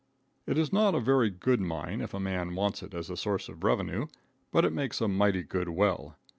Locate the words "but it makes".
4.51-4.99